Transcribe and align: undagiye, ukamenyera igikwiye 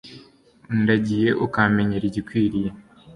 undagiye, 0.73 1.29
ukamenyera 1.45 2.05
igikwiye 2.07 2.69